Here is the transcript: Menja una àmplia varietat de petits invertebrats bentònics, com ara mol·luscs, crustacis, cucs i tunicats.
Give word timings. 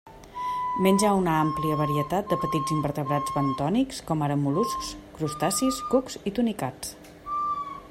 Menja 0.85 1.09
una 1.17 1.35
àmplia 1.41 1.75
varietat 1.81 2.31
de 2.31 2.37
petits 2.45 2.73
invertebrats 2.77 3.35
bentònics, 3.37 4.01
com 4.09 4.25
ara 4.29 4.39
mol·luscs, 4.47 4.91
crustacis, 5.21 5.81
cucs 5.93 6.21
i 6.33 6.37
tunicats. 6.41 6.97